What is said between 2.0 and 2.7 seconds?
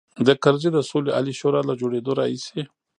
راهیسې.